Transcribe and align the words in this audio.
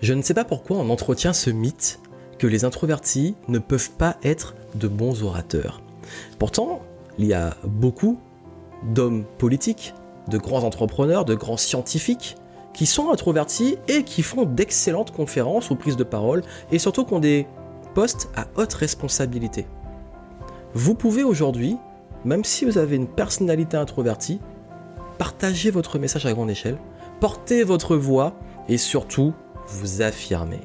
Je 0.00 0.12
ne 0.12 0.22
sais 0.22 0.34
pas 0.34 0.44
pourquoi 0.44 0.76
on 0.76 0.90
entretient 0.90 1.32
ce 1.32 1.50
mythe 1.50 2.00
que 2.38 2.46
les 2.46 2.64
introvertis 2.64 3.34
ne 3.48 3.58
peuvent 3.58 3.90
pas 3.90 4.16
être 4.22 4.54
de 4.74 4.88
bons 4.88 5.22
orateurs. 5.22 5.80
Pourtant, 6.38 6.82
il 7.18 7.26
y 7.26 7.34
a 7.34 7.56
beaucoup 7.64 8.18
d'hommes 8.82 9.24
politiques, 9.38 9.94
de 10.28 10.38
grands 10.38 10.64
entrepreneurs, 10.64 11.24
de 11.24 11.34
grands 11.34 11.56
scientifiques 11.56 12.36
qui 12.74 12.84
sont 12.84 13.10
introvertis 13.10 13.78
et 13.88 14.02
qui 14.04 14.22
font 14.22 14.44
d'excellentes 14.44 15.12
conférences 15.12 15.70
ou 15.70 15.76
prises 15.76 15.96
de 15.96 16.04
parole 16.04 16.42
et 16.70 16.78
surtout 16.78 17.06
qui 17.06 17.14
ont 17.14 17.20
des 17.20 17.46
postes 17.94 18.28
à 18.36 18.46
haute 18.56 18.74
responsabilité. 18.74 19.66
Vous 20.74 20.94
pouvez 20.94 21.22
aujourd'hui, 21.22 21.78
même 22.26 22.44
si 22.44 22.66
vous 22.66 22.76
avez 22.76 22.96
une 22.96 23.06
personnalité 23.06 23.78
introvertie, 23.78 24.40
partager 25.16 25.70
votre 25.70 25.98
message 25.98 26.26
à 26.26 26.34
grande 26.34 26.50
échelle, 26.50 26.76
porter 27.18 27.64
votre 27.64 27.96
voix 27.96 28.34
et 28.68 28.76
surtout 28.76 29.32
vous 29.68 30.02
affirmer. 30.02 30.60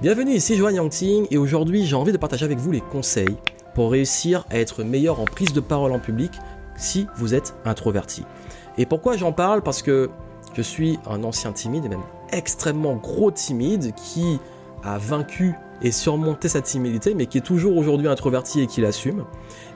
Bienvenue 0.00 0.32
ici 0.32 0.56
Joanne 0.56 0.76
Yangting 0.76 1.26
et 1.30 1.38
aujourd'hui 1.38 1.84
j'ai 1.84 1.96
envie 1.96 2.12
de 2.12 2.16
partager 2.16 2.44
avec 2.44 2.58
vous 2.58 2.72
les 2.72 2.80
conseils 2.80 3.36
pour 3.74 3.90
réussir 3.90 4.44
à 4.50 4.58
être 4.58 4.84
meilleur 4.84 5.20
en 5.20 5.24
prise 5.24 5.52
de 5.52 5.60
parole 5.60 5.92
en 5.92 5.98
public 5.98 6.32
si 6.76 7.06
vous 7.16 7.34
êtes 7.34 7.54
introverti. 7.64 8.24
Et 8.78 8.86
pourquoi 8.86 9.16
j'en 9.16 9.32
parle? 9.32 9.62
Parce 9.62 9.82
que 9.82 10.10
je 10.54 10.62
suis 10.62 10.98
un 11.06 11.24
ancien 11.24 11.52
timide 11.52 11.84
et 11.84 11.88
même 11.88 12.02
extrêmement 12.32 12.96
gros 12.96 13.30
timide 13.30 13.92
qui 13.94 14.38
a 14.82 14.98
vaincu 14.98 15.54
et 15.82 15.90
surmonté 15.92 16.48
sa 16.48 16.60
timidité 16.60 17.14
mais 17.14 17.26
qui 17.26 17.38
est 17.38 17.42
toujours 17.42 17.76
aujourd'hui 17.76 18.08
introverti 18.08 18.60
et 18.60 18.66
qui 18.66 18.80
l'assume 18.80 19.24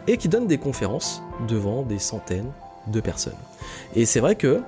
et 0.07 0.17
qui 0.17 0.29
donne 0.29 0.47
des 0.47 0.59
conférences 0.59 1.23
devant 1.49 1.83
des 1.83 1.99
centaines 1.99 2.51
de 2.87 3.01
personnes. 3.01 3.35
Et 3.95 4.07
c'est 4.07 4.21
vrai 4.21 4.37
que 4.37 4.63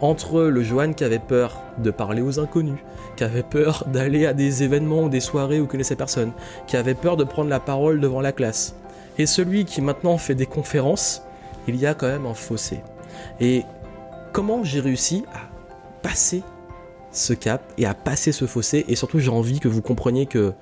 entre 0.00 0.42
le 0.42 0.62
Johan 0.62 0.92
qui 0.92 1.04
avait 1.04 1.18
peur 1.18 1.62
de 1.78 1.90
parler 1.90 2.22
aux 2.22 2.38
inconnus, 2.38 2.78
qui 3.16 3.24
avait 3.24 3.42
peur 3.42 3.84
d'aller 3.86 4.26
à 4.26 4.32
des 4.32 4.62
événements 4.62 5.04
ou 5.04 5.08
des 5.08 5.20
soirées 5.20 5.60
où 5.60 5.66
connaissait 5.66 5.96
personne, 5.96 6.32
qui 6.66 6.76
avait 6.76 6.94
peur 6.94 7.16
de 7.16 7.24
prendre 7.24 7.50
la 7.50 7.60
parole 7.60 8.00
devant 8.00 8.20
la 8.20 8.32
classe, 8.32 8.74
et 9.18 9.26
celui 9.26 9.64
qui 9.64 9.80
maintenant 9.80 10.18
fait 10.18 10.34
des 10.34 10.46
conférences, 10.46 11.22
il 11.68 11.76
y 11.76 11.86
a 11.86 11.94
quand 11.94 12.08
même 12.08 12.26
un 12.26 12.34
fossé. 12.34 12.80
Et 13.40 13.64
comment 14.32 14.62
j'ai 14.64 14.80
réussi 14.80 15.24
à 15.32 15.48
passer 16.02 16.42
ce 17.12 17.32
cap 17.32 17.72
et 17.78 17.86
à 17.86 17.94
passer 17.94 18.32
ce 18.32 18.46
fossé, 18.46 18.84
et 18.88 18.96
surtout 18.96 19.18
j'ai 19.18 19.30
envie 19.30 19.60
que 19.60 19.68
vous 19.68 19.82
compreniez 19.82 20.26
que 20.26 20.52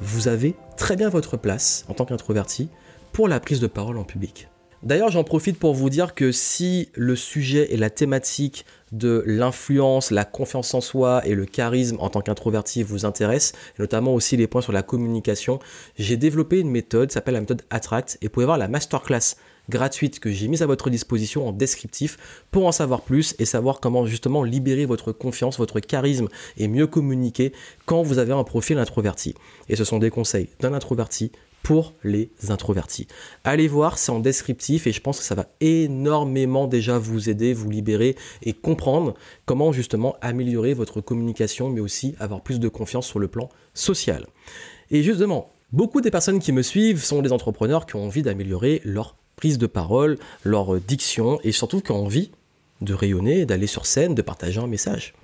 vous 0.00 0.28
avez 0.28 0.54
très 0.76 0.96
bien 0.96 1.08
votre 1.08 1.36
place 1.36 1.84
en 1.88 1.94
tant 1.94 2.04
qu'introverti 2.04 2.68
pour 3.12 3.28
la 3.28 3.40
prise 3.40 3.60
de 3.60 3.66
parole 3.66 3.96
en 3.96 4.04
public. 4.04 4.48
D'ailleurs, 4.84 5.10
j'en 5.10 5.24
profite 5.24 5.58
pour 5.58 5.72
vous 5.72 5.88
dire 5.88 6.14
que 6.14 6.30
si 6.30 6.90
le 6.92 7.16
sujet 7.16 7.72
et 7.72 7.78
la 7.78 7.88
thématique 7.88 8.66
de 8.92 9.24
l'influence, 9.26 10.10
la 10.10 10.26
confiance 10.26 10.74
en 10.74 10.82
soi 10.82 11.26
et 11.26 11.34
le 11.34 11.46
charisme 11.46 11.96
en 12.00 12.10
tant 12.10 12.20
qu'introverti 12.20 12.82
vous 12.82 13.06
intéressent, 13.06 13.58
notamment 13.78 14.12
aussi 14.12 14.36
les 14.36 14.46
points 14.46 14.60
sur 14.60 14.72
la 14.72 14.82
communication, 14.82 15.58
j'ai 15.96 16.18
développé 16.18 16.60
une 16.60 16.70
méthode, 16.70 17.10
s'appelle 17.10 17.32
la 17.32 17.40
méthode 17.40 17.62
Attract, 17.70 18.18
et 18.20 18.26
vous 18.26 18.30
pouvez 18.30 18.44
voir 18.44 18.58
la 18.58 18.68
masterclass 18.68 19.36
gratuite 19.70 20.20
que 20.20 20.30
j'ai 20.30 20.48
mise 20.48 20.62
à 20.62 20.66
votre 20.66 20.90
disposition 20.90 21.48
en 21.48 21.52
descriptif 21.52 22.44
pour 22.50 22.66
en 22.66 22.72
savoir 22.72 23.00
plus 23.00 23.34
et 23.38 23.46
savoir 23.46 23.80
comment 23.80 24.04
justement 24.04 24.42
libérer 24.42 24.84
votre 24.84 25.12
confiance, 25.12 25.56
votre 25.56 25.80
charisme 25.80 26.28
et 26.58 26.68
mieux 26.68 26.86
communiquer 26.86 27.54
quand 27.86 28.02
vous 28.02 28.18
avez 28.18 28.34
un 28.34 28.44
profil 28.44 28.76
introverti. 28.76 29.34
Et 29.70 29.76
ce 29.76 29.84
sont 29.84 29.98
des 29.98 30.10
conseils 30.10 30.50
d'un 30.60 30.74
introverti 30.74 31.32
pour 31.64 31.94
les 32.04 32.30
introvertis. 32.50 33.08
Allez 33.42 33.68
voir, 33.68 33.96
c'est 33.96 34.12
en 34.12 34.20
descriptif 34.20 34.86
et 34.86 34.92
je 34.92 35.00
pense 35.00 35.18
que 35.18 35.24
ça 35.24 35.34
va 35.34 35.48
énormément 35.60 36.66
déjà 36.66 36.98
vous 36.98 37.30
aider, 37.30 37.54
vous 37.54 37.70
libérer 37.70 38.16
et 38.42 38.52
comprendre 38.52 39.14
comment 39.46 39.72
justement 39.72 40.14
améliorer 40.20 40.74
votre 40.74 41.00
communication, 41.00 41.70
mais 41.70 41.80
aussi 41.80 42.14
avoir 42.20 42.42
plus 42.42 42.60
de 42.60 42.68
confiance 42.68 43.06
sur 43.06 43.18
le 43.18 43.28
plan 43.28 43.48
social. 43.72 44.26
Et 44.90 45.02
justement, 45.02 45.50
beaucoup 45.72 46.02
des 46.02 46.10
personnes 46.10 46.38
qui 46.38 46.52
me 46.52 46.60
suivent 46.60 47.02
sont 47.02 47.22
des 47.22 47.32
entrepreneurs 47.32 47.86
qui 47.86 47.96
ont 47.96 48.04
envie 48.04 48.22
d'améliorer 48.22 48.82
leur 48.84 49.16
prise 49.34 49.56
de 49.56 49.66
parole, 49.66 50.18
leur 50.44 50.78
diction 50.78 51.40
et 51.44 51.50
surtout 51.50 51.80
qui 51.80 51.92
ont 51.92 52.04
envie 52.04 52.30
de 52.82 52.92
rayonner, 52.92 53.46
d'aller 53.46 53.66
sur 53.66 53.86
scène, 53.86 54.14
de 54.14 54.20
partager 54.22 54.60
un 54.60 54.66
message. 54.66 55.14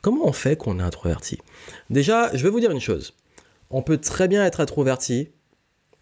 Comment 0.00 0.28
on 0.28 0.32
fait 0.32 0.56
qu'on 0.56 0.78
est 0.78 0.82
introverti? 0.82 1.38
Déjà, 1.90 2.30
je 2.36 2.44
vais 2.44 2.50
vous 2.50 2.60
dire 2.60 2.70
une 2.70 2.80
chose. 2.80 3.14
On 3.70 3.82
peut 3.82 3.98
très 3.98 4.28
bien 4.28 4.44
être 4.44 4.60
introverti 4.60 5.30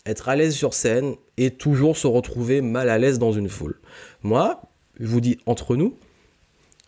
être 0.07 0.29
à 0.29 0.37
l'aise 0.37 0.55
sur 0.55 0.75
scène 0.75 1.15
et 1.37 1.51
toujours 1.51 1.97
se 1.97 2.07
retrouver 2.07 2.61
mal 2.61 2.89
à 2.89 2.99
l'aise 2.99 3.19
dans 3.19 3.33
une 3.33 3.49
foule. 3.49 3.81
Moi, 4.23 4.63
je 5.01 5.07
vous 5.07 5.21
dis 5.21 5.39
entre 5.47 5.77
nous, 5.77 5.97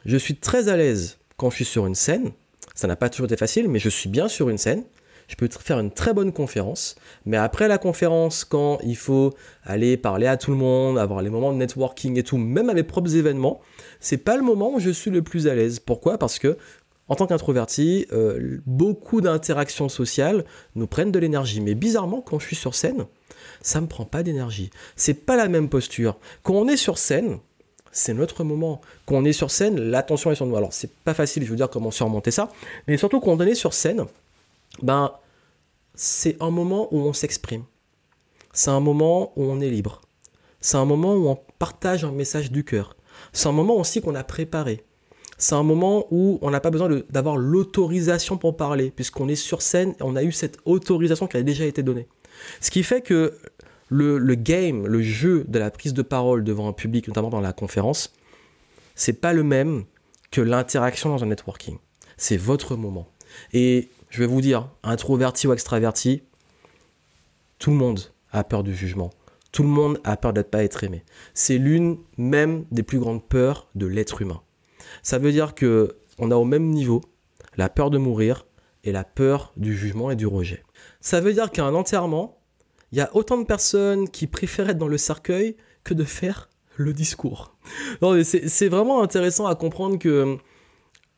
je 0.04 0.16
suis 0.16 0.36
très 0.36 0.68
à 0.68 0.76
l'aise 0.76 1.18
quand 1.36 1.50
je 1.50 1.56
suis 1.56 1.64
sur 1.64 1.86
une 1.86 1.94
scène. 1.94 2.32
Ça 2.74 2.86
n'a 2.86 2.96
pas 2.96 3.08
toujours 3.08 3.26
été 3.26 3.36
facile, 3.36 3.68
mais 3.68 3.78
je 3.78 3.88
suis 3.88 4.08
bien 4.08 4.28
sur 4.28 4.48
une 4.48 4.58
scène. 4.58 4.84
Je 5.28 5.34
peux 5.34 5.48
faire 5.48 5.80
une 5.80 5.90
très 5.90 6.14
bonne 6.14 6.32
conférence, 6.32 6.94
mais 7.24 7.36
après 7.36 7.66
la 7.66 7.78
conférence, 7.78 8.44
quand 8.44 8.78
il 8.84 8.96
faut 8.96 9.34
aller 9.64 9.96
parler 9.96 10.28
à 10.28 10.36
tout 10.36 10.52
le 10.52 10.56
monde, 10.56 10.98
avoir 10.98 11.20
les 11.20 11.30
moments 11.30 11.52
de 11.52 11.58
networking 11.58 12.16
et 12.16 12.22
tout, 12.22 12.36
même 12.36 12.70
à 12.70 12.74
mes 12.74 12.84
propres 12.84 13.16
événements, 13.16 13.60
c'est 13.98 14.18
pas 14.18 14.36
le 14.36 14.44
moment 14.44 14.72
où 14.74 14.78
je 14.78 14.90
suis 14.90 15.10
le 15.10 15.22
plus 15.22 15.48
à 15.48 15.54
l'aise. 15.56 15.80
Pourquoi? 15.80 16.16
Parce 16.16 16.38
que 16.38 16.56
en 17.08 17.14
tant 17.14 17.26
qu'introverti, 17.26 18.06
euh, 18.12 18.60
beaucoup 18.66 19.20
d'interactions 19.20 19.88
sociales 19.88 20.44
nous 20.74 20.86
prennent 20.86 21.12
de 21.12 21.18
l'énergie. 21.18 21.60
Mais 21.60 21.74
bizarrement, 21.74 22.20
quand 22.20 22.38
je 22.38 22.46
suis 22.46 22.56
sur 22.56 22.74
scène, 22.74 23.06
ça 23.62 23.80
me 23.80 23.86
prend 23.86 24.04
pas 24.04 24.22
d'énergie. 24.22 24.70
C'est 24.96 25.14
pas 25.14 25.36
la 25.36 25.48
même 25.48 25.68
posture. 25.68 26.18
Quand 26.42 26.54
on 26.54 26.68
est 26.68 26.76
sur 26.76 26.98
scène, 26.98 27.38
c'est 27.92 28.12
notre 28.12 28.44
moment. 28.44 28.80
Quand 29.06 29.16
on 29.16 29.24
est 29.24 29.32
sur 29.32 29.50
scène, 29.50 29.80
l'attention 29.80 30.30
est 30.30 30.34
sur 30.34 30.46
nous. 30.46 30.56
Alors, 30.56 30.72
c'est 30.72 30.90
pas 30.90 31.14
facile, 31.14 31.44
je 31.44 31.50
veux 31.50 31.56
dire, 31.56 31.70
comment 31.70 31.90
surmonter 31.90 32.30
ça. 32.30 32.50
Mais 32.88 32.96
surtout, 32.96 33.20
quand 33.20 33.32
on 33.32 33.40
est 33.40 33.54
sur 33.54 33.72
scène, 33.72 34.04
ben, 34.82 35.12
c'est 35.94 36.36
un 36.40 36.50
moment 36.50 36.88
où 36.92 36.98
on 37.00 37.12
s'exprime. 37.12 37.64
C'est 38.52 38.70
un 38.70 38.80
moment 38.80 39.32
où 39.36 39.44
on 39.44 39.60
est 39.60 39.70
libre. 39.70 40.02
C'est 40.60 40.76
un 40.76 40.84
moment 40.84 41.14
où 41.14 41.28
on 41.28 41.38
partage 41.58 42.04
un 42.04 42.12
message 42.12 42.50
du 42.50 42.64
cœur. 42.64 42.96
C'est 43.32 43.48
un 43.48 43.52
moment 43.52 43.76
aussi 43.76 44.00
qu'on 44.00 44.14
a 44.14 44.24
préparé 44.24 44.84
c'est 45.38 45.54
un 45.54 45.62
moment 45.62 46.06
où 46.10 46.38
on 46.42 46.50
n'a 46.50 46.60
pas 46.60 46.70
besoin 46.70 47.02
d'avoir 47.10 47.36
l'autorisation 47.36 48.38
pour 48.38 48.56
parler, 48.56 48.90
puisqu'on 48.90 49.28
est 49.28 49.36
sur 49.36 49.62
scène 49.62 49.90
et 49.98 50.02
on 50.02 50.16
a 50.16 50.22
eu 50.22 50.32
cette 50.32 50.58
autorisation 50.64 51.26
qui 51.26 51.36
a 51.36 51.42
déjà 51.42 51.64
été 51.66 51.82
donnée. 51.82 52.08
Ce 52.60 52.70
qui 52.70 52.82
fait 52.82 53.02
que 53.02 53.34
le, 53.88 54.34
game, 54.34 54.86
le 54.86 55.02
jeu 55.02 55.44
de 55.48 55.58
la 55.58 55.70
prise 55.70 55.94
de 55.94 56.02
parole 56.02 56.44
devant 56.44 56.68
un 56.68 56.72
public, 56.72 57.08
notamment 57.08 57.30
dans 57.30 57.40
la 57.40 57.52
conférence, 57.52 58.12
c'est 58.94 59.20
pas 59.20 59.32
le 59.32 59.42
même 59.42 59.84
que 60.30 60.40
l'interaction 60.40 61.10
dans 61.10 61.22
un 61.22 61.26
networking. 61.26 61.76
C'est 62.16 62.36
votre 62.36 62.76
moment. 62.76 63.06
Et 63.52 63.90
je 64.10 64.20
vais 64.20 64.26
vous 64.26 64.40
dire, 64.40 64.70
introverti 64.82 65.46
ou 65.46 65.52
extraverti, 65.52 66.22
tout 67.58 67.70
le 67.70 67.76
monde 67.76 68.00
a 68.32 68.42
peur 68.42 68.62
du 68.62 68.74
jugement. 68.74 69.10
Tout 69.52 69.62
le 69.62 69.68
monde 69.68 70.00
a 70.04 70.16
peur 70.16 70.32
d'être 70.32 70.50
pas 70.50 70.64
être 70.64 70.84
aimé. 70.84 71.04
C'est 71.34 71.58
l'une 71.58 71.98
même 72.16 72.64
des 72.70 72.82
plus 72.82 72.98
grandes 72.98 73.24
peurs 73.24 73.68
de 73.74 73.86
l'être 73.86 74.20
humain. 74.20 74.42
Ça 75.02 75.18
veut 75.18 75.32
dire 75.32 75.54
que 75.54 75.96
on 76.18 76.30
a 76.30 76.36
au 76.36 76.44
même 76.44 76.70
niveau 76.70 77.02
la 77.56 77.68
peur 77.68 77.90
de 77.90 77.98
mourir 77.98 78.46
et 78.84 78.92
la 78.92 79.04
peur 79.04 79.52
du 79.56 79.76
jugement 79.76 80.10
et 80.10 80.16
du 80.16 80.26
rejet. 80.26 80.62
Ça 81.00 81.20
veut 81.20 81.32
dire 81.32 81.50
qu'à 81.50 81.64
un 81.64 81.74
enterrement, 81.74 82.38
il 82.92 82.98
y 82.98 83.00
a 83.00 83.14
autant 83.14 83.38
de 83.38 83.44
personnes 83.44 84.08
qui 84.08 84.26
préfèrent 84.26 84.70
être 84.70 84.78
dans 84.78 84.88
le 84.88 84.98
cercueil 84.98 85.56
que 85.84 85.94
de 85.94 86.04
faire 86.04 86.48
le 86.76 86.92
discours. 86.92 87.56
C'est 88.22 88.68
vraiment 88.68 89.02
intéressant 89.02 89.46
à 89.46 89.54
comprendre 89.54 89.98
que 89.98 90.36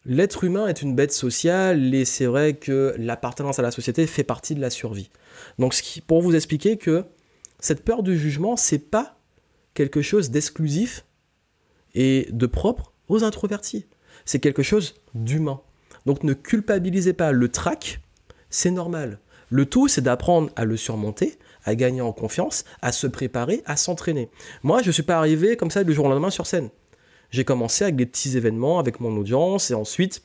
l'être 0.06 0.44
humain 0.44 0.67
est 0.67 0.83
une 0.83 0.94
bête 0.94 1.12
sociale 1.12 1.94
et 1.94 2.05
c'est 2.05 2.27
vrai 2.27 2.55
que 2.55 2.94
l'appartenance 2.97 3.59
à 3.59 3.62
la 3.62 3.71
société 3.71 4.06
fait 4.06 4.25
partie 4.25 4.55
de 4.55 4.61
la 4.61 4.71
survie. 4.71 5.11
Donc 5.59 5.78
pour 6.06 6.22
vous 6.22 6.34
expliquer 6.34 6.78
que 6.78 7.05
cette 7.61 7.84
peur 7.84 8.03
du 8.03 8.17
jugement, 8.17 8.56
c'est 8.56 8.78
pas 8.78 9.19
quelque 9.75 10.00
chose 10.00 10.31
d'exclusif 10.31 11.05
et 11.94 12.28
de 12.31 12.47
propre 12.47 12.93
aux 13.08 13.24
introvertis. 13.24 13.86
C'est 14.24 14.41
quelque 14.41 14.62
chose 14.62 14.94
d'humain. 15.14 15.60
Donc 16.06 16.24
ne 16.24 16.32
culpabilisez 16.34 17.12
pas. 17.12 17.32
Le 17.32 17.48
trac, 17.48 18.00
c'est 18.50 18.70
normal. 18.70 19.20
Le 19.50 19.66
tout, 19.66 19.88
c'est 19.88 20.02
d'apprendre 20.02 20.50
à 20.56 20.64
le 20.64 20.76
surmonter, 20.76 21.38
à 21.64 21.75
gagner 21.75 22.02
en 22.02 22.12
confiance, 22.12 22.64
à 22.82 22.93
se 22.93 23.06
préparer, 23.06 23.62
à 23.64 23.76
s'entraîner. 23.76 24.28
Moi, 24.62 24.82
je 24.82 24.88
ne 24.88 24.93
suis 24.93 25.02
pas 25.02 25.19
arrivé 25.19 25.56
comme 25.56 25.70
ça 25.70 25.84
du 25.84 25.94
jour 25.94 26.06
au 26.06 26.08
lendemain 26.08 26.31
sur 26.31 26.46
scène. 26.46 26.69
J'ai 27.31 27.44
commencé 27.44 27.84
avec 27.84 27.96
des 27.96 28.06
petits 28.06 28.37
événements, 28.37 28.78
avec 28.78 29.00
mon 29.00 29.16
audience, 29.16 29.70
et 29.70 29.75
ensuite, 29.75 30.22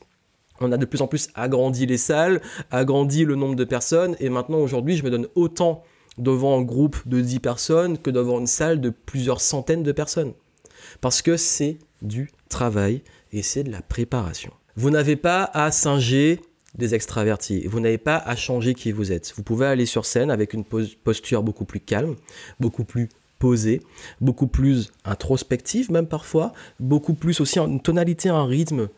on 0.60 0.72
a 0.72 0.76
de 0.76 0.86
plus 0.86 1.02
en 1.02 1.06
plus 1.06 1.28
agrandi 1.34 1.86
les 1.86 1.96
salles, 1.96 2.40
agrandi 2.70 3.24
le 3.24 3.34
nombre 3.34 3.56
de 3.56 3.64
personnes, 3.64 4.16
et 4.20 4.28
maintenant, 4.28 4.58
aujourd'hui, 4.58 4.96
je 4.96 5.04
me 5.04 5.10
donne 5.10 5.28
autant 5.34 5.82
devant 6.18 6.58
un 6.58 6.62
groupe 6.62 6.96
de 7.06 7.20
10 7.20 7.40
personnes 7.40 7.98
que 7.98 8.10
devant 8.10 8.40
une 8.40 8.46
salle 8.46 8.80
de 8.80 8.90
plusieurs 8.90 9.40
centaines 9.40 9.82
de 9.82 9.92
personnes. 9.92 10.32
Parce 11.00 11.22
que 11.22 11.36
c'est 11.36 11.78
du 12.02 12.30
travail 12.54 13.02
et 13.32 13.42
c'est 13.42 13.64
de 13.64 13.72
la 13.72 13.82
préparation. 13.82 14.52
Vous 14.76 14.90
n'avez 14.90 15.16
pas 15.16 15.50
à 15.52 15.72
singer 15.72 16.40
des 16.76 16.94
extravertis. 16.94 17.66
Vous 17.66 17.80
n'avez 17.80 17.98
pas 17.98 18.16
à 18.16 18.36
changer 18.36 18.74
qui 18.74 18.92
vous 18.92 19.10
êtes. 19.12 19.32
Vous 19.36 19.42
pouvez 19.42 19.66
aller 19.66 19.86
sur 19.86 20.06
scène 20.06 20.30
avec 20.30 20.54
une 20.54 20.64
posture 20.64 21.42
beaucoup 21.42 21.64
plus 21.64 21.80
calme, 21.80 22.14
beaucoup 22.60 22.84
plus 22.84 23.08
posée, 23.40 23.82
beaucoup 24.20 24.46
plus 24.46 24.92
introspective 25.04 25.90
même 25.90 26.06
parfois, 26.06 26.52
beaucoup 26.78 27.14
plus 27.14 27.40
aussi 27.40 27.58
en 27.58 27.68
une 27.68 27.80
tonalité, 27.80 28.28
un 28.28 28.46
rythme 28.46 28.88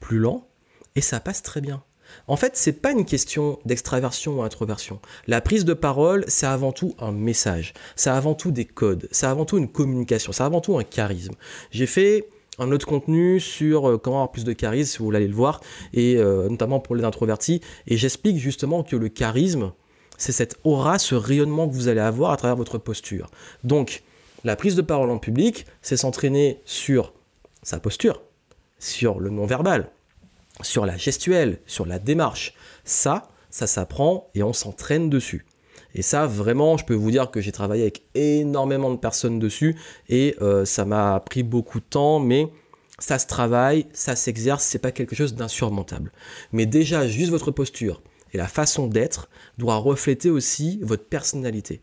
plus 0.00 0.18
lent, 0.18 0.46
et 0.94 1.00
ça 1.00 1.18
passe 1.18 1.42
très 1.42 1.60
bien. 1.60 1.82
En 2.26 2.36
fait, 2.36 2.56
c'est 2.56 2.80
pas 2.80 2.92
une 2.92 3.06
question 3.06 3.58
d'extraversion 3.64 4.38
ou 4.38 4.42
introversion. 4.42 5.00
La 5.26 5.40
prise 5.40 5.64
de 5.64 5.72
parole, 5.72 6.24
c'est 6.28 6.46
avant 6.46 6.72
tout 6.72 6.94
un 6.98 7.12
message, 7.12 7.72
c'est 7.96 8.10
avant 8.10 8.34
tout 8.34 8.50
des 8.50 8.66
codes, 8.66 9.08
c'est 9.10 9.26
avant 9.26 9.46
tout 9.46 9.56
une 9.56 9.72
communication, 9.72 10.32
c'est 10.32 10.42
avant 10.42 10.60
tout 10.60 10.78
un 10.78 10.84
charisme. 10.84 11.34
J'ai 11.70 11.86
fait 11.86 12.28
un 12.62 12.72
autre 12.72 12.86
contenu 12.86 13.40
sur 13.40 13.88
euh, 13.88 13.98
comment 13.98 14.16
avoir 14.16 14.32
plus 14.32 14.44
de 14.44 14.52
charisme, 14.52 14.90
si 14.92 14.98
vous 14.98 15.04
voulez 15.04 15.26
le 15.26 15.34
voir, 15.34 15.60
et 15.92 16.16
euh, 16.16 16.48
notamment 16.48 16.80
pour 16.80 16.96
les 16.96 17.04
introvertis, 17.04 17.60
et 17.86 17.96
j'explique 17.96 18.38
justement 18.38 18.82
que 18.82 18.96
le 18.96 19.08
charisme, 19.08 19.72
c'est 20.18 20.32
cette 20.32 20.56
aura, 20.64 20.98
ce 20.98 21.14
rayonnement 21.14 21.68
que 21.68 21.74
vous 21.74 21.88
allez 21.88 22.00
avoir 22.00 22.30
à 22.30 22.36
travers 22.36 22.56
votre 22.56 22.78
posture. 22.78 23.30
Donc, 23.64 24.02
la 24.44 24.56
prise 24.56 24.76
de 24.76 24.82
parole 24.82 25.10
en 25.10 25.18
public, 25.18 25.66
c'est 25.82 25.96
s'entraîner 25.96 26.60
sur 26.64 27.12
sa 27.62 27.78
posture, 27.78 28.22
sur 28.78 29.20
le 29.20 29.30
non-verbal, 29.30 29.90
sur 30.62 30.86
la 30.86 30.96
gestuelle, 30.96 31.58
sur 31.66 31.86
la 31.86 31.98
démarche. 31.98 32.54
Ça, 32.84 33.28
ça 33.50 33.66
s'apprend 33.66 34.30
et 34.34 34.42
on 34.42 34.52
s'entraîne 34.52 35.10
dessus. 35.10 35.46
Et 35.94 36.02
ça, 36.02 36.26
vraiment, 36.26 36.76
je 36.76 36.84
peux 36.84 36.94
vous 36.94 37.10
dire 37.10 37.30
que 37.30 37.40
j'ai 37.40 37.52
travaillé 37.52 37.82
avec 37.82 38.02
énormément 38.14 38.90
de 38.90 38.96
personnes 38.96 39.38
dessus 39.38 39.76
et 40.08 40.36
euh, 40.40 40.64
ça 40.64 40.84
m'a 40.84 41.20
pris 41.20 41.42
beaucoup 41.42 41.80
de 41.80 41.84
temps, 41.84 42.18
mais 42.18 42.48
ça 42.98 43.18
se 43.18 43.26
travaille, 43.26 43.86
ça 43.92 44.16
s'exerce, 44.16 44.64
c'est 44.64 44.78
pas 44.78 44.92
quelque 44.92 45.14
chose 45.14 45.34
d'insurmontable. 45.34 46.12
Mais 46.52 46.66
déjà, 46.66 47.06
juste 47.06 47.30
votre 47.30 47.50
posture 47.50 48.00
et 48.32 48.38
la 48.38 48.48
façon 48.48 48.86
d'être 48.86 49.28
doit 49.58 49.76
refléter 49.76 50.30
aussi 50.30 50.78
votre 50.82 51.04
personnalité. 51.04 51.82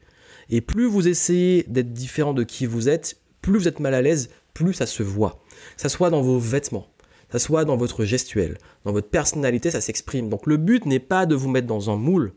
Et 0.49 0.61
plus 0.61 0.87
vous 0.87 1.07
essayez 1.07 1.63
d'être 1.67 1.93
différent 1.93 2.33
de 2.33 2.43
qui 2.43 2.65
vous 2.65 2.89
êtes, 2.89 3.17
plus 3.41 3.59
vous 3.59 3.67
êtes 3.67 3.79
mal 3.79 3.93
à 3.93 4.01
l'aise, 4.01 4.29
plus 4.53 4.73
ça 4.73 4.87
se 4.87 5.03
voit. 5.03 5.43
Ça 5.77 5.89
soit 5.89 6.09
dans 6.09 6.21
vos 6.21 6.39
vêtements, 6.39 6.87
ça 7.31 7.37
soit 7.37 7.65
dans 7.65 7.77
votre 7.77 8.03
gestuelle, 8.03 8.57
dans 8.85 8.91
votre 8.91 9.09
personnalité, 9.09 9.69
ça 9.69 9.81
s'exprime. 9.81 10.29
Donc 10.29 10.47
le 10.47 10.57
but 10.57 10.85
n'est 10.85 10.99
pas 10.99 11.25
de 11.25 11.35
vous 11.35 11.49
mettre 11.49 11.67
dans 11.67 11.89
un 11.91 11.97
moule, 11.97 12.33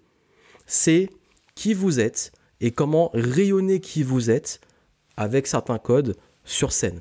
c'est 0.67 1.09
qui 1.55 1.75
vous 1.75 2.01
êtes 2.01 2.33
et 2.61 2.71
comment 2.71 3.11
rayonner 3.15 3.81
qui 3.81 4.03
vous 4.03 4.31
êtes 4.31 4.61
avec 5.17 5.47
certains 5.47 5.79
codes 5.79 6.17
sur 6.45 6.73
scène. 6.73 7.01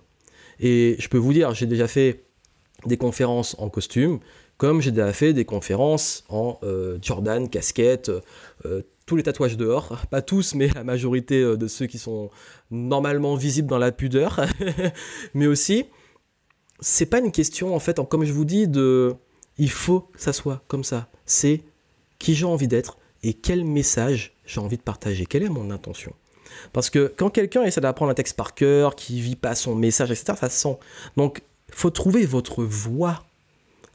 Et 0.59 0.95
je 0.99 1.07
peux 1.07 1.17
vous 1.17 1.33
dire, 1.33 1.53
j'ai 1.53 1.65
déjà 1.65 1.87
fait 1.87 2.25
des 2.85 2.97
conférences 2.97 3.55
en 3.59 3.69
costume, 3.69 4.19
comme 4.57 4.81
j'ai 4.81 4.91
déjà 4.91 5.13
fait 5.13 5.33
des 5.33 5.45
conférences 5.45 6.23
en 6.29 6.59
euh, 6.63 6.97
Jordan, 7.01 7.49
casquette, 7.49 8.11
euh, 8.65 8.81
tous 9.05 9.15
les 9.15 9.23
tatouages 9.23 9.57
dehors, 9.57 9.97
pas 10.11 10.21
tous, 10.21 10.55
mais 10.55 10.67
la 10.69 10.83
majorité 10.83 11.41
euh, 11.41 11.57
de 11.57 11.67
ceux 11.67 11.87
qui 11.87 11.97
sont 11.97 12.29
normalement 12.69 13.35
visibles 13.35 13.67
dans 13.67 13.77
la 13.77 13.91
pudeur, 13.91 14.45
mais 15.33 15.47
aussi, 15.47 15.85
c'est 16.79 17.05
pas 17.05 17.19
une 17.19 17.31
question 17.31 17.75
en 17.75 17.79
fait, 17.79 17.99
comme 18.07 18.23
je 18.23 18.33
vous 18.33 18.45
dis, 18.45 18.67
de 18.67 19.15
il 19.57 19.69
faut 19.69 20.01
que 20.01 20.21
ça 20.21 20.33
soit 20.33 20.63
comme 20.67 20.83
ça. 20.83 21.09
C'est 21.25 21.61
qui 22.19 22.35
j'ai 22.35 22.45
envie 22.45 22.67
d'être 22.67 22.97
et 23.23 23.33
quel 23.33 23.65
message 23.65 24.33
j'ai 24.51 24.59
envie 24.59 24.77
de 24.77 24.81
partager, 24.81 25.25
quelle 25.25 25.43
est 25.43 25.49
mon 25.49 25.71
intention. 25.71 26.13
Parce 26.73 26.89
que 26.89 27.13
quand 27.15 27.29
quelqu'un 27.29 27.63
essaie 27.63 27.79
d'apprendre 27.79 28.11
un 28.11 28.15
texte 28.15 28.35
par 28.35 28.53
cœur, 28.53 28.95
qui 28.95 29.21
vit 29.21 29.37
pas 29.37 29.55
son 29.55 29.75
message, 29.75 30.11
etc., 30.11 30.33
ça 30.39 30.49
sent. 30.49 30.77
Donc, 31.15 31.41
faut 31.71 31.89
trouver 31.89 32.25
votre 32.25 32.63
voix. 32.63 33.23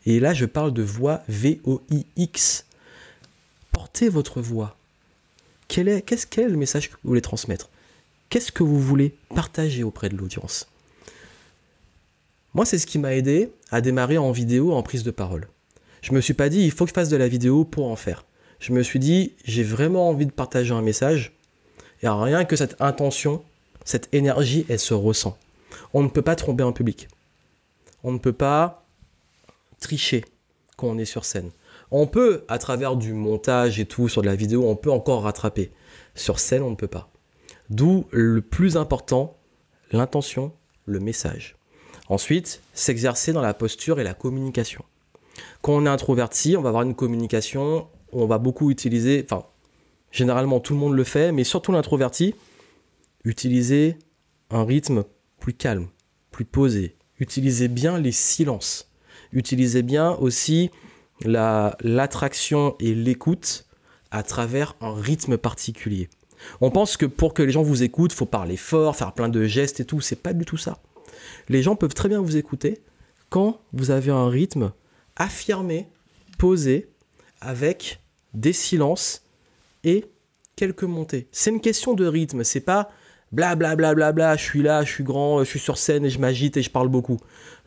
Et 0.07 0.19
là, 0.21 0.33
je 0.33 0.47
parle 0.47 0.73
de 0.73 0.83
voix 0.83 1.23
V-O-I-X. 1.29 2.65
Portez 3.73 4.09
votre 4.09 4.41
voix. 4.41 4.77
Quel 5.69 5.89
est, 5.89 6.01
qu'est-ce, 6.03 6.27
quel 6.27 6.47
est 6.47 6.49
le 6.51 6.57
message 6.57 6.89
que 6.89 6.95
vous 6.95 7.09
voulez 7.09 7.21
transmettre? 7.21 7.69
Qu'est-ce 8.31 8.53
que 8.53 8.63
vous 8.63 8.81
voulez 8.81 9.15
partager 9.35 9.83
auprès 9.83 10.09
de 10.09 10.17
l'audience? 10.17 10.69
Moi, 12.55 12.65
c'est 12.65 12.79
ce 12.79 12.87
qui 12.87 12.99
m'a 12.99 13.15
aidé 13.15 13.51
à 13.71 13.83
démarrer 13.83 14.17
en 14.17 14.33
vidéo, 14.33 14.73
en 14.73 14.83
prise 14.83 15.03
de 15.03 15.11
parole. 15.11 15.49
Je 16.01 16.13
me 16.13 16.23
suis 16.23 16.35
pas 16.35 16.49
dit, 16.49 16.63
il 16.63 16.71
faut 16.71 16.85
que 16.87 16.91
je 16.91 16.95
fasse 16.95 17.11
de 17.11 17.17
la 17.17 17.29
vidéo 17.29 17.65
pour 17.65 17.91
en 17.91 17.97
faire 17.97 18.25
je 18.59 18.73
me 18.73 18.83
suis 18.83 18.99
dit, 18.99 19.35
j'ai 19.45 19.63
vraiment 19.63 20.09
envie 20.09 20.27
de 20.27 20.33
partager 20.33 20.73
un 20.73 20.83
message. 20.83 21.33
Et 22.03 22.09
rien 22.09 22.45
que 22.45 22.57
cette 22.57 22.81
intention, 22.81 23.43
cette 23.85 24.09
énergie, 24.15 24.67
elle 24.69 24.79
se 24.79 24.95
ressent. 24.95 25.37
On 25.95 26.03
ne 26.03 26.09
peut 26.09 26.23
pas 26.23 26.37
tromper 26.37 26.63
un 26.63 26.73
public. 26.73 27.09
On 28.03 28.13
ne 28.13 28.19
peut 28.19 28.33
pas 28.33 28.87
tricher 29.81 30.25
quand 30.77 30.89
on 30.89 30.99
est 30.99 31.05
sur 31.05 31.25
scène. 31.25 31.51
On 31.91 32.07
peut, 32.07 32.45
à 32.49 32.59
travers 32.59 32.97
du 32.97 33.13
montage 33.13 33.79
et 33.79 33.87
tout, 33.87 34.09
sur 34.09 34.23
de 34.23 34.27
la 34.27 34.37
vidéo, 34.37 34.69
on 34.69 34.77
peut 34.77 34.91
encore 34.91 35.23
rattraper. 35.23 35.71
Sur 36.15 36.39
scène, 36.39 36.63
on 36.63 36.71
ne 36.71 36.77
peut 36.77 36.89
pas. 36.89 37.11
D'où 37.71 38.07
le 38.11 38.41
plus 38.41 38.77
important, 38.77 39.37
l'intention, 39.93 40.53
le 40.85 41.01
message. 41.01 41.57
Ensuite, 42.09 42.61
s'exercer 42.75 43.33
dans 43.33 43.41
la 43.41 43.55
posture 43.55 44.01
et 44.01 44.05
la 44.05 44.15
communication. 44.15 44.85
Quand 45.63 45.73
on 45.73 45.87
est 45.87 45.91
introverti, 45.91 46.57
on 46.57 46.63
va 46.63 46.69
avoir 46.69 46.85
une 46.85 46.95
communication 46.95 47.89
on 48.23 48.27
va 48.27 48.39
beaucoup 48.39 48.71
utiliser, 48.71 49.25
enfin, 49.25 49.45
généralement 50.11 50.61
tout 50.61 50.73
le 50.73 50.79
monde 50.79 50.95
le 50.95 51.05
fait, 51.05 51.33
mais 51.33 51.45
surtout 51.45 51.73
l'introverti, 51.73 52.35
utiliser 53.25 53.99
un 54.51 54.65
rythme 54.65 55.05
plus 55.41 55.53
calme, 55.53 55.89
plus 56.31 56.45
posé. 56.45 56.97
Utilisez 57.19 57.69
bien 57.69 57.99
les 57.99 58.13
silences. 58.13 58.91
Utilisez 59.33 59.83
bien 59.83 60.13
aussi 60.13 60.71
l'attraction 61.23 62.77
et 62.79 62.95
l'écoute 62.95 63.67
à 64.11 64.23
travers 64.23 64.77
un 64.81 64.95
rythme 64.95 65.37
particulier. 65.37 66.09
On 66.61 66.71
pense 66.71 66.97
que 66.97 67.07
pour 67.07 67.35
que 67.35 67.43
les 67.43 67.53
gens 67.53 67.63
vous 67.63 67.83
écoutent, 67.83 68.13
faut 68.13 68.27
parler 68.27 68.57
fort, 68.57 68.97
faire 68.97 69.13
plein 69.13 69.29
de 69.29 69.45
gestes 69.45 69.81
et 69.81 69.85
tout. 69.85 70.01
C'est 70.01 70.23
pas 70.23 70.33
du 70.33 70.45
tout 70.45 70.59
ça. 70.59 70.79
Les 71.49 71.63
gens 71.63 71.77
peuvent 71.77 71.95
très 71.95 72.09
bien 72.09 72.21
vous 72.21 72.37
écouter 72.37 72.81
quand 73.31 73.61
vous 73.73 73.91
avez 73.91 74.11
un 74.11 74.29
rythme 74.29 74.73
affirmé, 75.17 75.89
posé, 76.39 76.91
avec 77.41 78.01
des 78.37 78.53
silences 78.53 79.25
et 79.83 80.05
quelques 80.55 80.85
montées. 80.85 81.27
C'est 81.33 81.51
une 81.51 81.61
question 81.61 81.95
de 81.95 82.07
rythme, 82.07 82.45
c'est 82.45 82.61
pas 82.61 82.91
bla 83.33 83.57
je 83.57 84.43
suis 84.43 84.63
là, 84.63 84.85
je 84.85 84.91
suis 84.91 85.05
grand, 85.05 85.41
je 85.41 85.49
suis 85.49 85.59
sur 85.59 85.79
scène 85.79 86.05
et 86.05 86.11
je 86.11 86.19
m'agite 86.19 86.57
et 86.57 86.63
je 86.63 86.71
parle 86.71 86.89
beaucoup. 86.89 87.19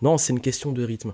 Non, 0.01 0.17
c'est 0.17 0.31
une 0.31 0.39
question 0.39 0.71
de 0.71 0.83
rythme. 0.83 1.13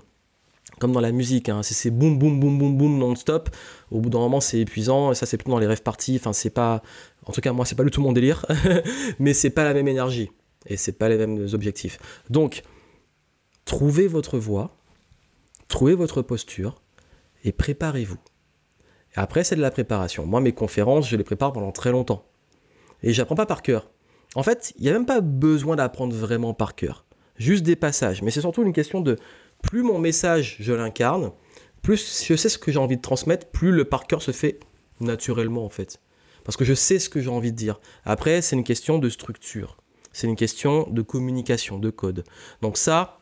Comme 0.78 0.92
dans 0.92 1.00
la 1.00 1.12
musique, 1.12 1.48
hein. 1.48 1.62
c'est 1.62 1.90
boum 1.90 2.18
boum 2.18 2.38
boum 2.38 2.58
boum 2.58 2.76
boum 2.76 2.98
non-stop. 2.98 3.48
Au 3.90 4.00
bout 4.00 4.10
d'un 4.10 4.18
moment, 4.18 4.40
c'est 4.40 4.60
épuisant. 4.60 5.12
Et 5.12 5.14
ça, 5.14 5.24
c'est 5.24 5.38
plutôt 5.38 5.52
dans 5.52 5.58
les 5.58 5.66
rêves 5.66 5.82
parties. 5.82 6.16
Enfin, 6.16 6.32
c'est 6.32 6.50
pas. 6.50 6.82
En 7.24 7.32
tout 7.32 7.40
cas, 7.40 7.52
moi, 7.52 7.64
c'est 7.64 7.76
pas 7.76 7.84
du 7.84 7.90
tout 7.90 8.02
mon 8.02 8.12
délire. 8.12 8.44
mais 9.18 9.32
c'est 9.32 9.50
pas 9.50 9.64
la 9.64 9.72
même 9.72 9.88
énergie. 9.88 10.30
Et 10.66 10.76
c'est 10.76 10.92
pas 10.92 11.08
les 11.08 11.16
mêmes 11.16 11.46
objectifs. 11.52 11.98
Donc, 12.28 12.62
trouvez 13.64 14.06
votre 14.06 14.38
voix, 14.38 14.76
trouvez 15.68 15.94
votre 15.94 16.20
posture 16.20 16.82
et 17.44 17.52
préparez-vous. 17.52 18.18
Après, 19.16 19.44
c'est 19.44 19.56
de 19.56 19.60
la 19.60 19.70
préparation. 19.70 20.26
Moi, 20.26 20.40
mes 20.40 20.52
conférences, 20.52 21.08
je 21.08 21.16
les 21.16 21.24
prépare 21.24 21.52
pendant 21.52 21.72
très 21.72 21.90
longtemps. 21.90 22.24
Et 23.02 23.12
j'apprends 23.12 23.34
pas 23.34 23.46
par 23.46 23.62
cœur. 23.62 23.90
En 24.34 24.42
fait, 24.42 24.74
il 24.76 24.82
n'y 24.82 24.90
a 24.90 24.92
même 24.92 25.06
pas 25.06 25.20
besoin 25.20 25.76
d'apprendre 25.76 26.14
vraiment 26.14 26.52
par 26.52 26.74
cœur. 26.74 27.06
Juste 27.36 27.64
des 27.64 27.76
passages. 27.76 28.22
Mais 28.22 28.30
c'est 28.30 28.42
surtout 28.42 28.62
une 28.62 28.72
question 28.72 29.00
de 29.00 29.16
plus 29.62 29.82
mon 29.82 29.98
message, 29.98 30.56
je 30.60 30.72
l'incarne, 30.72 31.32
plus 31.82 32.24
je 32.26 32.36
sais 32.36 32.48
ce 32.48 32.58
que 32.58 32.70
j'ai 32.70 32.78
envie 32.78 32.96
de 32.96 33.02
transmettre, 33.02 33.46
plus 33.46 33.72
le 33.72 33.84
par 33.84 34.06
cœur 34.06 34.20
se 34.20 34.32
fait 34.32 34.60
naturellement, 35.00 35.64
en 35.64 35.70
fait. 35.70 36.00
Parce 36.44 36.56
que 36.56 36.64
je 36.64 36.74
sais 36.74 36.98
ce 36.98 37.08
que 37.08 37.20
j'ai 37.20 37.30
envie 37.30 37.52
de 37.52 37.56
dire. 37.56 37.80
Après, 38.04 38.42
c'est 38.42 38.56
une 38.56 38.64
question 38.64 38.98
de 38.98 39.08
structure. 39.08 39.78
C'est 40.12 40.26
une 40.26 40.36
question 40.36 40.86
de 40.90 41.02
communication, 41.02 41.78
de 41.78 41.90
code. 41.90 42.24
Donc 42.62 42.76
ça, 42.76 43.18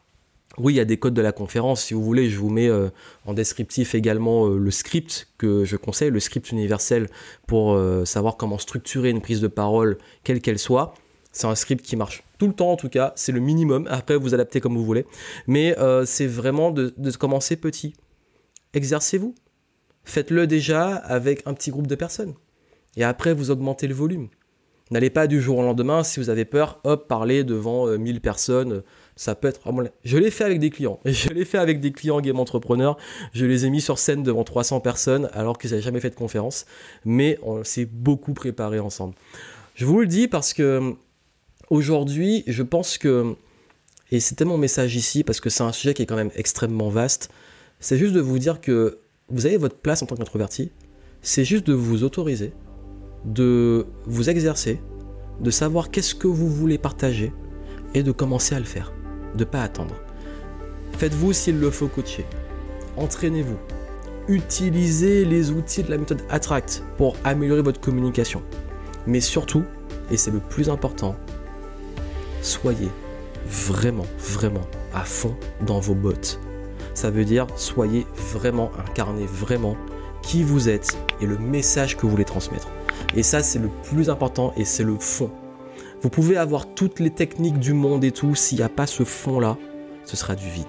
oui, 0.58 0.74
il 0.74 0.76
y 0.76 0.80
a 0.80 0.84
des 0.84 0.96
codes 0.96 1.14
de 1.14 1.22
la 1.22 1.32
conférence. 1.32 1.84
Si 1.84 1.94
vous 1.94 2.02
voulez, 2.02 2.30
je 2.30 2.38
vous 2.38 2.50
mets 2.50 2.68
euh, 2.68 2.88
en 3.26 3.34
descriptif 3.34 3.94
également 3.94 4.46
euh, 4.46 4.58
le 4.58 4.70
script 4.70 5.28
que 5.38 5.64
je 5.64 5.76
conseille, 5.76 6.10
le 6.10 6.20
script 6.20 6.52
universel 6.52 7.08
pour 7.46 7.74
euh, 7.74 8.04
savoir 8.04 8.36
comment 8.36 8.58
structurer 8.58 9.10
une 9.10 9.20
prise 9.20 9.40
de 9.40 9.48
parole, 9.48 9.98
quelle 10.22 10.40
qu'elle 10.40 10.58
soit. 10.58 10.94
C'est 11.32 11.48
un 11.48 11.54
script 11.56 11.84
qui 11.84 11.96
marche 11.96 12.22
tout 12.38 12.46
le 12.46 12.52
temps 12.52 12.70
en 12.70 12.76
tout 12.76 12.88
cas, 12.88 13.12
c'est 13.16 13.32
le 13.32 13.40
minimum. 13.40 13.88
Après, 13.90 14.16
vous 14.16 14.34
adaptez 14.34 14.60
comme 14.60 14.76
vous 14.76 14.84
voulez. 14.84 15.04
Mais 15.48 15.74
c'est 16.04 16.28
vraiment 16.28 16.70
de, 16.70 16.92
commencer 17.18 17.56
petit. 17.56 17.94
Exercez-vous. 18.72 19.34
Faites-le 20.04 20.46
déjà 20.46 20.94
avec 20.94 21.42
un 21.46 21.54
petit 21.54 21.70
groupe 21.70 21.88
de 21.88 21.94
personnes. 21.96 22.34
Et 22.96 23.02
après, 23.02 23.34
vous 23.34 23.50
augmentez 23.50 23.88
le 23.88 23.94
volume. 23.94 24.28
N'allez 24.92 25.10
pas 25.10 25.26
du 25.26 25.40
jour 25.40 25.58
au 25.58 25.62
lendemain, 25.62 26.04
si 26.04 26.20
vous 26.20 26.30
avez 26.30 26.44
peur, 26.44 26.78
hop, 26.84 27.08
parler 27.08 27.42
devant 27.42 27.88
1000 27.88 28.20
personnes 28.20 28.82
ça 29.16 29.34
peut 29.34 29.48
être 29.48 29.60
Je 30.04 30.18
l'ai 30.18 30.30
fait 30.30 30.44
avec 30.44 30.58
des 30.58 30.70
clients. 30.70 30.98
Je 31.04 31.28
l'ai 31.28 31.44
fait 31.44 31.58
avec 31.58 31.80
des 31.80 31.92
clients 31.92 32.20
game 32.20 32.40
entrepreneurs. 32.40 32.96
Je 33.32 33.46
les 33.46 33.64
ai 33.64 33.70
mis 33.70 33.80
sur 33.80 33.98
scène 33.98 34.22
devant 34.22 34.44
300 34.44 34.80
personnes 34.80 35.28
alors 35.32 35.58
qu'ils 35.58 35.70
n'avaient 35.70 35.82
jamais 35.82 36.00
fait 36.00 36.10
de 36.10 36.16
conférence. 36.16 36.66
Mais 37.04 37.38
on 37.42 37.62
s'est 37.62 37.84
beaucoup 37.84 38.34
préparé 38.34 38.80
ensemble. 38.80 39.14
Je 39.76 39.86
vous 39.86 40.00
le 40.00 40.06
dis 40.06 40.26
parce 40.26 40.52
que 40.52 40.94
aujourd'hui, 41.70 42.42
je 42.46 42.62
pense 42.62 42.98
que, 42.98 43.34
et 44.10 44.20
c'était 44.20 44.44
mon 44.44 44.58
message 44.58 44.96
ici 44.96 45.22
parce 45.22 45.40
que 45.40 45.50
c'est 45.50 45.62
un 45.62 45.72
sujet 45.72 45.94
qui 45.94 46.02
est 46.02 46.06
quand 46.06 46.16
même 46.16 46.32
extrêmement 46.34 46.88
vaste, 46.88 47.30
c'est 47.80 47.98
juste 47.98 48.14
de 48.14 48.20
vous 48.20 48.38
dire 48.38 48.60
que 48.60 48.98
vous 49.28 49.46
avez 49.46 49.56
votre 49.56 49.76
place 49.76 50.02
en 50.02 50.06
tant 50.06 50.16
qu'introverti. 50.16 50.72
C'est 51.22 51.44
juste 51.44 51.66
de 51.66 51.72
vous 51.72 52.04
autoriser, 52.04 52.52
de 53.24 53.86
vous 54.06 54.28
exercer, 54.28 54.80
de 55.40 55.50
savoir 55.50 55.90
qu'est-ce 55.90 56.14
que 56.14 56.26
vous 56.26 56.48
voulez 56.48 56.78
partager 56.78 57.32
et 57.94 58.02
de 58.02 58.12
commencer 58.12 58.54
à 58.54 58.58
le 58.58 58.64
faire 58.64 58.92
de 59.34 59.44
pas 59.44 59.62
attendre. 59.62 59.94
Faites-vous 60.98 61.32
s'il 61.32 61.58
le 61.58 61.70
faut 61.70 61.88
coacher. 61.88 62.26
Entraînez-vous. 62.96 63.58
utilisez 64.26 65.24
les 65.26 65.50
outils 65.50 65.82
de 65.82 65.90
la 65.90 65.98
méthode 65.98 66.22
Attract 66.30 66.82
pour 66.96 67.16
améliorer 67.24 67.60
votre 67.60 67.80
communication. 67.80 68.42
Mais 69.06 69.20
surtout, 69.20 69.64
et 70.10 70.16
c'est 70.16 70.30
le 70.30 70.38
plus 70.38 70.70
important, 70.70 71.16
soyez 72.40 72.88
vraiment, 73.46 74.06
vraiment 74.18 74.66
à 74.94 75.04
fond 75.04 75.36
dans 75.66 75.80
vos 75.80 75.94
bottes. 75.94 76.40
Ça 76.94 77.10
veut 77.10 77.24
dire 77.24 77.46
soyez 77.56 78.06
vraiment, 78.32 78.70
incarnez 78.78 79.26
vraiment 79.26 79.76
qui 80.22 80.42
vous 80.42 80.68
êtes 80.68 80.96
et 81.20 81.26
le 81.26 81.36
message 81.36 81.96
que 81.96 82.02
vous 82.02 82.10
voulez 82.10 82.24
transmettre. 82.24 82.68
Et 83.14 83.22
ça, 83.22 83.42
c'est 83.42 83.58
le 83.58 83.68
plus 83.90 84.08
important 84.08 84.54
et 84.56 84.64
c'est 84.64 84.84
le 84.84 84.96
fond. 84.98 85.30
Vous 86.04 86.10
pouvez 86.10 86.36
avoir 86.36 86.66
toutes 86.66 87.00
les 87.00 87.08
techniques 87.08 87.58
du 87.58 87.72
monde 87.72 88.04
et 88.04 88.10
tout, 88.10 88.34
s'il 88.34 88.58
n'y 88.58 88.64
a 88.64 88.68
pas 88.68 88.86
ce 88.86 89.04
fond-là, 89.04 89.56
ce 90.04 90.18
sera 90.18 90.34
du 90.34 90.50
vide. 90.50 90.66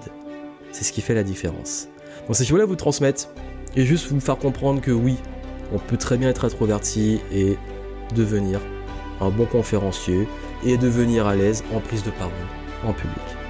C'est 0.72 0.82
ce 0.82 0.92
qui 0.92 1.02
fait 1.02 1.12
la 1.12 1.24
différence. 1.24 1.88
Donc 2.26 2.36
si 2.36 2.46
je 2.46 2.50
voulais 2.50 2.64
vous 2.64 2.74
transmettre 2.74 3.28
et 3.76 3.84
juste 3.84 4.10
vous 4.10 4.18
faire 4.18 4.38
comprendre 4.38 4.80
que 4.80 4.90
oui, 4.90 5.16
on 5.74 5.78
peut 5.78 5.98
très 5.98 6.16
bien 6.16 6.30
être 6.30 6.46
introverti 6.46 7.20
et 7.30 7.58
devenir 8.14 8.62
un 9.20 9.28
bon 9.28 9.44
conférencier 9.44 10.26
et 10.64 10.78
devenir 10.78 11.26
à 11.26 11.36
l'aise 11.36 11.64
en 11.74 11.80
prise 11.80 12.02
de 12.02 12.10
parole 12.12 12.32
en 12.86 12.94
public. 12.94 13.45